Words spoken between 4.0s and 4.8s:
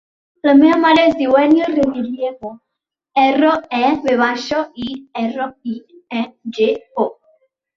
ve baixa,